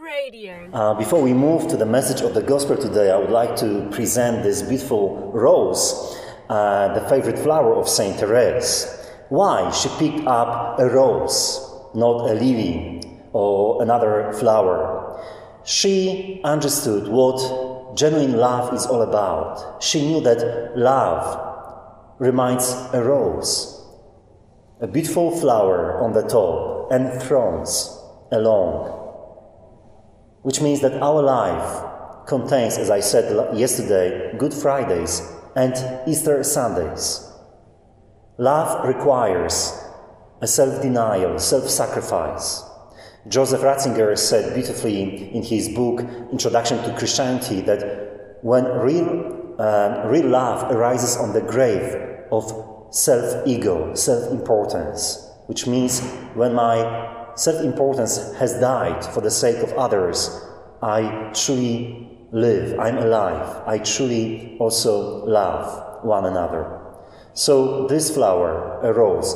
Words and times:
Radio. 0.00 0.70
Uh, 0.72 0.94
before 0.94 1.20
we 1.20 1.34
move 1.34 1.68
to 1.68 1.76
the 1.76 1.84
message 1.84 2.22
of 2.22 2.34
the 2.34 2.42
gospel 2.42 2.76
today, 2.76 3.10
I 3.10 3.18
would 3.18 3.30
like 3.30 3.56
to 3.56 3.88
present 3.90 4.42
this 4.42 4.62
beautiful 4.62 5.30
rose, 5.34 6.16
uh, 6.48 6.94
the 6.94 7.06
favorite 7.08 7.38
flower 7.38 7.74
of 7.74 7.88
Saint 7.88 8.16
Therese. 8.16 8.86
Why 9.28 9.70
she 9.70 9.88
picked 9.98 10.26
up 10.26 10.78
a 10.78 10.86
rose, 10.86 11.60
not 11.94 12.30
a 12.30 12.34
lily 12.34 13.02
or 13.32 13.82
another 13.82 14.32
flower? 14.32 15.20
She 15.64 16.40
understood 16.44 17.08
what 17.08 17.96
genuine 17.96 18.36
love 18.36 18.72
is 18.72 18.86
all 18.86 19.02
about. 19.02 19.82
She 19.82 20.00
knew 20.00 20.20
that 20.22 20.76
love 20.76 22.16
reminds 22.18 22.72
a 22.94 23.02
rose, 23.02 23.84
a 24.80 24.86
beautiful 24.86 25.36
flower 25.38 26.02
on 26.02 26.12
the 26.12 26.22
top 26.22 26.92
and 26.92 27.20
thorns 27.22 27.98
along 28.30 29.01
which 30.42 30.60
means 30.60 30.80
that 30.80 31.00
our 31.02 31.22
life 31.22 32.26
contains, 32.26 32.78
as 32.78 32.90
I 32.90 33.00
said 33.00 33.56
yesterday, 33.56 34.36
Good 34.38 34.54
Fridays 34.54 35.22
and 35.56 35.74
Easter 36.08 36.42
Sundays. 36.42 37.28
Love 38.38 38.86
requires 38.86 39.78
a 40.40 40.46
self 40.46 40.82
denial, 40.82 41.38
self 41.38 41.68
sacrifice. 41.68 42.64
Joseph 43.28 43.60
Ratzinger 43.60 44.18
said 44.18 44.54
beautifully 44.54 45.32
in 45.32 45.44
his 45.44 45.68
book 45.68 46.00
Introduction 46.32 46.82
to 46.82 46.96
Christianity 46.98 47.60
that 47.60 48.38
when 48.42 48.64
real, 48.64 49.54
uh, 49.60 50.02
real 50.06 50.26
love 50.26 50.72
arises 50.72 51.16
on 51.16 51.32
the 51.32 51.40
grave 51.40 51.94
of 52.32 52.50
self 52.90 53.46
ego, 53.46 53.94
self 53.94 54.32
importance, 54.32 55.30
which 55.46 55.66
means 55.68 56.00
when 56.34 56.54
my 56.54 57.21
self 57.34 57.64
importance 57.64 58.34
has 58.34 58.58
died 58.60 59.04
for 59.04 59.20
the 59.20 59.30
sake 59.30 59.62
of 59.62 59.72
others, 59.74 60.40
I 60.82 61.30
truly 61.34 62.08
live, 62.32 62.78
I'm 62.78 62.98
alive, 62.98 63.62
I 63.66 63.78
truly 63.78 64.56
also 64.58 65.24
love 65.26 66.04
one 66.04 66.24
another. 66.24 66.80
So, 67.34 67.86
this 67.86 68.14
flower, 68.14 68.80
a 68.82 68.92
rose, 68.92 69.34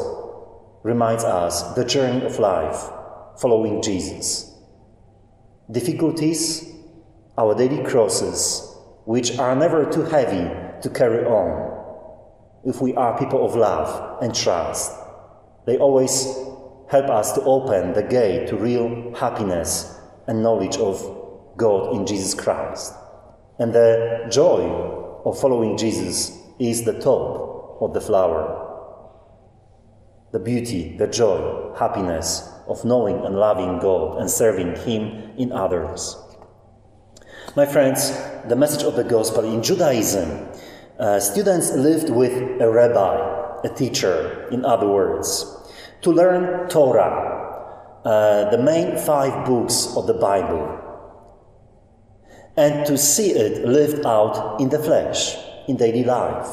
reminds 0.82 1.24
us 1.24 1.62
the 1.74 1.84
journey 1.84 2.24
of 2.24 2.38
life 2.38 2.90
following 3.38 3.82
Jesus. 3.82 4.52
Difficulties, 5.70 6.72
our 7.38 7.54
daily 7.54 7.82
crosses, 7.84 8.72
which 9.04 9.38
are 9.38 9.54
never 9.54 9.90
too 9.90 10.02
heavy 10.02 10.48
to 10.82 10.90
carry 10.90 11.24
on 11.24 11.74
if 12.64 12.80
we 12.80 12.94
are 12.94 13.18
people 13.18 13.44
of 13.44 13.54
love 13.54 14.22
and 14.22 14.34
trust. 14.34 14.92
They 15.66 15.78
always 15.78 16.26
help 16.88 17.06
us 17.10 17.32
to 17.32 17.42
open 17.42 17.92
the 17.94 18.02
gate 18.02 18.48
to 18.48 18.56
real 18.56 19.12
happiness 19.14 19.98
and 20.26 20.42
knowledge 20.42 20.76
of 20.76 21.54
God 21.56 21.94
in 21.94 22.06
Jesus 22.06 22.34
Christ. 22.34 22.94
And 23.58 23.72
the 23.72 24.26
joy 24.30 24.62
of 25.24 25.40
following 25.40 25.76
Jesus 25.76 26.38
is 26.58 26.84
the 26.84 26.98
top 27.00 27.78
of 27.80 27.92
the 27.92 28.00
flower. 28.00 28.62
The 30.32 30.38
beauty, 30.38 30.96
the 30.96 31.06
joy, 31.06 31.74
happiness 31.78 32.48
of 32.68 32.84
knowing 32.84 33.24
and 33.24 33.36
loving 33.36 33.78
God 33.78 34.20
and 34.20 34.30
serving 34.30 34.76
Him 34.76 35.32
in 35.36 35.52
others. 35.52 36.16
My 37.56 37.64
friends, 37.64 38.10
the 38.48 38.56
message 38.56 38.82
of 38.82 38.96
the 38.96 39.04
gospel 39.04 39.44
in 39.44 39.62
Judaism, 39.62 40.48
uh, 40.98 41.20
students 41.20 41.72
lived 41.72 42.10
with 42.10 42.60
a 42.60 42.70
rabbi, 42.70 43.60
a 43.64 43.68
teacher, 43.74 44.48
in 44.50 44.64
other 44.64 44.86
words 44.86 45.56
to 46.06 46.12
learn 46.12 46.68
Torah, 46.68 47.98
uh, 48.04 48.48
the 48.50 48.62
main 48.62 48.96
five 48.96 49.44
books 49.44 49.92
of 49.96 50.06
the 50.06 50.14
Bible, 50.14 50.78
and 52.56 52.86
to 52.86 52.96
see 52.96 53.32
it 53.32 53.66
lived 53.66 54.06
out 54.06 54.60
in 54.60 54.68
the 54.68 54.78
flesh, 54.78 55.36
in 55.66 55.76
daily 55.76 56.04
life 56.04 56.46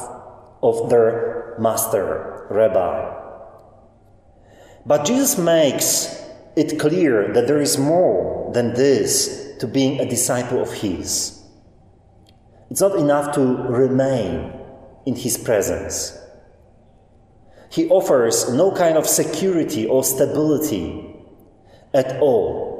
of 0.60 0.90
their 0.90 1.54
master, 1.60 2.48
rabbi. 2.50 3.14
But 4.84 5.04
Jesus 5.06 5.38
makes 5.38 6.20
it 6.56 6.80
clear 6.80 7.32
that 7.32 7.46
there 7.46 7.60
is 7.60 7.78
more 7.78 8.50
than 8.52 8.74
this 8.74 9.54
to 9.60 9.68
being 9.68 10.00
a 10.00 10.10
disciple 10.10 10.60
of 10.60 10.72
His. 10.72 11.44
It's 12.70 12.80
not 12.80 12.96
enough 12.96 13.32
to 13.36 13.40
remain 13.40 14.52
in 15.06 15.14
His 15.14 15.38
presence. 15.38 16.18
He 17.74 17.88
offers 17.88 18.52
no 18.52 18.70
kind 18.70 18.96
of 18.96 19.04
security 19.04 19.84
or 19.84 20.04
stability 20.04 21.12
at 21.92 22.20
all. 22.20 22.72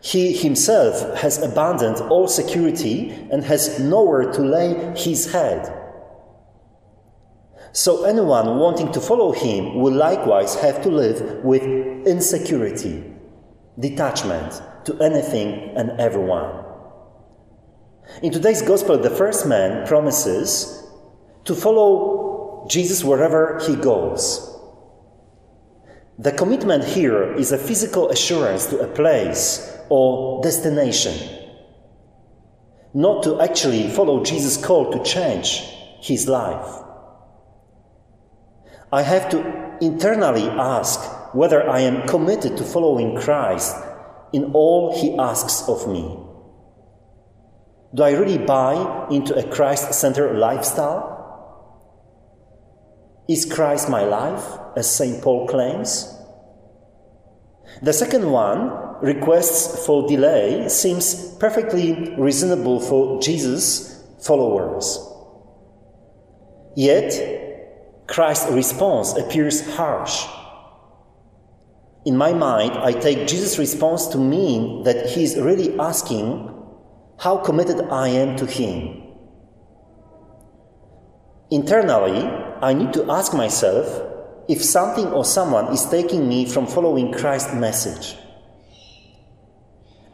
He 0.00 0.32
himself 0.32 1.18
has 1.18 1.42
abandoned 1.42 2.00
all 2.10 2.26
security 2.26 3.10
and 3.30 3.44
has 3.44 3.78
nowhere 3.78 4.32
to 4.32 4.40
lay 4.40 4.94
his 4.96 5.30
head. 5.30 5.70
So, 7.72 8.04
anyone 8.04 8.58
wanting 8.58 8.92
to 8.92 9.00
follow 9.00 9.30
him 9.32 9.74
will 9.74 9.92
likewise 9.92 10.54
have 10.54 10.82
to 10.84 10.88
live 10.88 11.44
with 11.44 11.62
insecurity, 12.06 13.04
detachment 13.78 14.58
to 14.86 14.98
anything 15.02 15.76
and 15.76 16.00
everyone. 16.00 16.64
In 18.22 18.32
today's 18.32 18.62
gospel, 18.62 18.96
the 18.96 19.10
first 19.10 19.46
man 19.46 19.86
promises 19.86 20.82
to 21.44 21.54
follow 21.54 22.29
Jesus 22.68 23.04
wherever 23.04 23.60
he 23.66 23.76
goes. 23.76 24.46
The 26.18 26.32
commitment 26.32 26.84
here 26.84 27.32
is 27.34 27.50
a 27.50 27.58
physical 27.58 28.10
assurance 28.10 28.66
to 28.66 28.80
a 28.80 28.86
place 28.86 29.74
or 29.88 30.42
destination, 30.42 31.16
not 32.92 33.22
to 33.22 33.40
actually 33.40 33.88
follow 33.88 34.22
Jesus' 34.22 34.56
call 34.56 34.92
to 34.92 35.02
change 35.02 35.62
his 36.00 36.28
life. 36.28 36.82
I 38.92 39.02
have 39.02 39.30
to 39.30 39.78
internally 39.80 40.48
ask 40.48 41.00
whether 41.34 41.68
I 41.68 41.80
am 41.80 42.06
committed 42.06 42.56
to 42.58 42.64
following 42.64 43.16
Christ 43.16 43.76
in 44.32 44.52
all 44.52 45.00
he 45.00 45.16
asks 45.16 45.68
of 45.68 45.88
me. 45.88 46.18
Do 47.94 48.02
I 48.02 48.10
really 48.10 48.38
buy 48.38 49.06
into 49.10 49.34
a 49.34 49.48
Christ 49.48 49.92
centered 49.94 50.36
lifestyle? 50.38 51.19
Is 53.30 53.44
Christ 53.44 53.88
my 53.88 54.02
life, 54.02 54.58
as 54.76 54.92
St. 54.92 55.22
Paul 55.22 55.46
claims? 55.46 56.12
The 57.80 57.92
second 57.92 58.28
one, 58.28 58.72
requests 59.00 59.86
for 59.86 60.08
delay, 60.08 60.68
seems 60.68 61.36
perfectly 61.36 62.12
reasonable 62.18 62.80
for 62.80 63.22
Jesus' 63.22 64.02
followers. 64.26 64.98
Yet, 66.74 68.02
Christ's 68.08 68.50
response 68.50 69.16
appears 69.16 69.76
harsh. 69.76 70.26
In 72.04 72.16
my 72.16 72.32
mind, 72.32 72.72
I 72.72 72.90
take 72.90 73.28
Jesus' 73.28 73.60
response 73.60 74.08
to 74.08 74.18
mean 74.18 74.82
that 74.82 75.08
he 75.10 75.22
is 75.22 75.38
really 75.38 75.78
asking 75.78 76.52
how 77.20 77.36
committed 77.36 77.80
I 77.92 78.08
am 78.08 78.34
to 78.38 78.46
him. 78.46 78.99
Internally, 81.50 82.22
I 82.62 82.74
need 82.74 82.92
to 82.92 83.10
ask 83.10 83.34
myself 83.34 84.02
if 84.48 84.62
something 84.62 85.06
or 85.08 85.24
someone 85.24 85.72
is 85.72 85.84
taking 85.86 86.28
me 86.28 86.46
from 86.46 86.66
following 86.66 87.12
Christ's 87.12 87.54
message. 87.54 88.16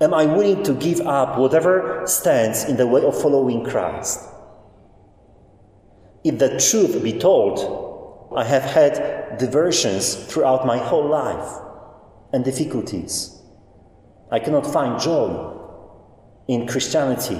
Am 0.01 0.15
I 0.15 0.25
willing 0.25 0.63
to 0.65 0.75
give 0.75 1.01
up 1.01 1.39
whatever 1.39 2.03
stands 2.07 2.65
in 2.65 2.77
the 2.77 2.87
way 2.87 3.03
of 3.03 3.21
following 3.21 3.65
Christ? 3.65 4.21
If 6.25 6.39
the 6.39 6.59
truth 6.59 7.03
be 7.03 7.19
told, 7.19 8.33
I 8.35 8.45
have 8.45 8.63
had 8.63 9.39
diversions 9.39 10.15
throughout 10.15 10.67
my 10.67 10.79
whole 10.79 11.09
life 11.09 11.63
and 12.33 12.45
difficulties. 12.45 13.39
I 14.31 14.39
cannot 14.39 14.67
find 14.67 15.01
joy 15.01 15.55
in 16.49 16.67
Christianity 16.67 17.39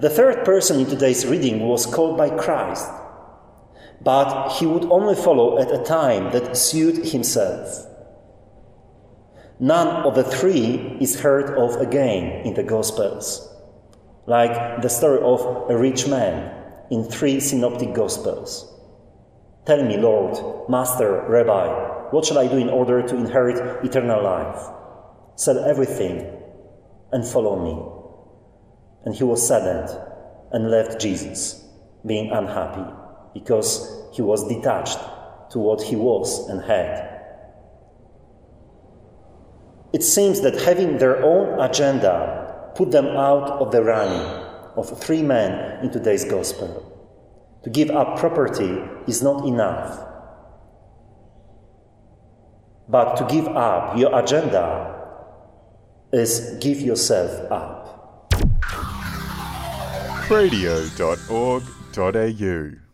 the 0.00 0.08
third 0.08 0.46
person 0.46 0.80
in 0.80 0.86
today's 0.86 1.26
reading 1.26 1.60
was 1.60 1.84
called 1.84 2.16
by 2.16 2.30
Christ, 2.30 2.88
but 4.00 4.48
he 4.52 4.64
would 4.64 4.84
only 4.84 5.14
follow 5.14 5.58
at 5.58 5.70
a 5.70 5.84
time 5.84 6.32
that 6.32 6.56
suited 6.56 7.08
himself. 7.08 7.86
None 9.58 10.06
of 10.06 10.14
the 10.14 10.24
three 10.24 10.96
is 11.00 11.20
heard 11.20 11.50
of 11.50 11.76
again 11.82 12.46
in 12.46 12.54
the 12.54 12.62
Gospels, 12.62 13.46
like 14.26 14.80
the 14.80 14.88
story 14.88 15.20
of 15.20 15.68
a 15.70 15.76
rich 15.76 16.08
man 16.08 16.50
in 16.90 17.04
three 17.04 17.38
synoptic 17.38 17.92
Gospels. 17.92 18.72
Tell 19.66 19.84
me, 19.84 19.98
Lord, 19.98 20.70
Master, 20.70 21.26
Rabbi, 21.28 22.08
what 22.10 22.24
shall 22.24 22.38
I 22.38 22.48
do 22.48 22.56
in 22.56 22.70
order 22.70 23.06
to 23.06 23.16
inherit 23.16 23.84
eternal 23.84 24.24
life? 24.24 24.66
Sell 25.36 25.62
everything 25.62 26.26
and 27.12 27.26
follow 27.26 27.62
me. 27.62 27.99
And 29.04 29.14
he 29.14 29.24
was 29.24 29.46
saddened 29.46 29.90
and 30.52 30.70
left 30.70 31.00
Jesus, 31.00 31.64
being 32.06 32.30
unhappy 32.30 32.90
because 33.34 34.08
he 34.12 34.22
was 34.22 34.46
detached 34.48 34.98
to 35.50 35.58
what 35.58 35.82
he 35.82 35.96
was 35.96 36.48
and 36.48 36.62
had. 36.62 37.10
It 39.92 40.02
seems 40.02 40.40
that 40.42 40.60
having 40.60 40.98
their 40.98 41.22
own 41.22 41.60
agenda 41.60 42.72
put 42.76 42.90
them 42.90 43.06
out 43.06 43.50
of 43.60 43.72
the 43.72 43.82
running 43.82 44.46
of 44.76 45.00
three 45.00 45.22
men 45.22 45.84
in 45.84 45.90
today's 45.90 46.24
gospel. 46.24 46.86
To 47.64 47.70
give 47.70 47.90
up 47.90 48.18
property 48.18 48.78
is 49.06 49.22
not 49.22 49.46
enough. 49.46 50.06
But 52.88 53.16
to 53.16 53.24
give 53.24 53.48
up 53.48 53.98
your 53.98 54.16
agenda 54.18 54.96
is 56.12 56.56
give 56.60 56.80
yourself 56.80 57.50
up. 57.50 57.89
radio.org.au 60.30 62.89